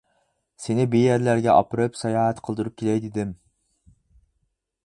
سېنى 0.63 0.85
بىر 0.95 0.99
يەرلەرگە 1.01 1.53
ئاپىرىپ 1.57 1.99
ساياھەت 2.01 2.41
قىلدۇرۇپ 2.49 2.79
كېلەي-دېدىم. 2.83 3.37